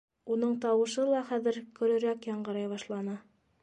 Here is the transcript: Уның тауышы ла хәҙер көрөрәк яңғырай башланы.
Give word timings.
Уның 0.35 0.55
тауышы 0.63 1.05
ла 1.11 1.21
хәҙер 1.29 1.61
көрөрәк 1.79 2.29
яңғырай 2.35 2.77
башланы. 2.77 3.21